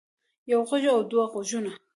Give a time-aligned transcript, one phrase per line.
[0.51, 1.71] يو غوږ او دوه غوږونه